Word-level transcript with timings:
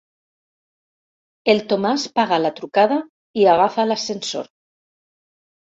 El 1.53 1.61
Tomàs 1.75 2.07
paga 2.21 2.41
la 2.47 2.53
trucada 2.61 2.99
i 3.43 3.47
agafa 3.55 3.89
l'ascensor. 3.93 4.53